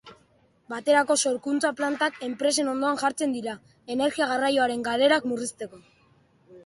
[0.73, 3.55] Baterako sorkuntza-plantak, enpresen ondoan jartzen dira,
[3.97, 5.83] energia garraioaren galerak murrizteko.